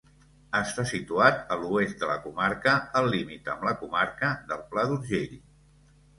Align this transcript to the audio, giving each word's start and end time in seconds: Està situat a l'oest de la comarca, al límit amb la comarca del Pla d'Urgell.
Està 0.59 0.85
situat 0.91 1.37
a 1.55 1.57
l'oest 1.65 1.99
de 2.05 2.09
la 2.13 2.15
comarca, 2.23 2.73
al 3.01 3.11
límit 3.17 3.53
amb 3.55 3.69
la 3.69 3.75
comarca 3.83 4.33
del 4.51 4.67
Pla 4.73 4.89
d'Urgell. 4.91 5.39